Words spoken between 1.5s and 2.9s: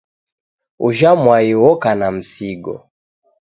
oka na msigo